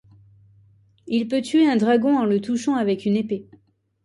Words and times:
Il 1.05 1.27
peut 1.27 1.43
tuer 1.43 1.67
un 1.67 1.75
dragon 1.75 2.17
en 2.17 2.25
le 2.25 2.41
touchant 2.41 2.73
avec 2.73 3.05
une 3.05 3.15
épée. 3.17 3.45